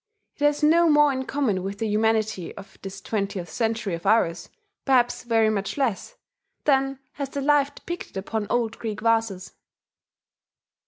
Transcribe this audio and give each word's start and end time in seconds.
It 0.35 0.41
has 0.43 0.63
no 0.63 0.89
more 0.89 1.13
in 1.13 1.25
common 1.25 1.61
with 1.61 1.77
the 1.77 1.85
humanity 1.87 2.57
of 2.57 2.75
this 2.81 3.01
twentieth 3.01 3.47
century 3.51 3.93
of 3.93 4.07
ours 4.07 4.49
perhaps 4.83 5.21
very 5.21 5.51
much 5.51 5.77
less 5.77 6.15
than 6.63 6.97
has 7.11 7.29
the 7.29 7.41
life 7.43 7.75
depicted 7.75 8.17
upon 8.17 8.47
old 8.49 8.79
Greek 8.79 8.99
vases. 9.01 9.53